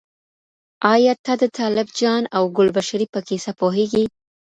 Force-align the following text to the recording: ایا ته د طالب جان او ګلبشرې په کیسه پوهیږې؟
ایا 0.93 1.13
ته 1.25 1.33
د 1.41 1.43
طالب 1.57 1.87
جان 1.99 2.23
او 2.37 2.43
ګلبشرې 2.57 3.07
په 3.13 3.19
کیسه 3.27 3.51
پوهیږې؟ 3.59 4.05